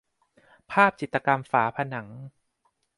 [0.71, 2.07] ภาพจิตรกรรมฝาผนัง